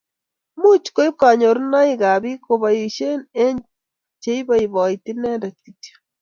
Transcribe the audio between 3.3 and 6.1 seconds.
eng' che ibaibait inet kityo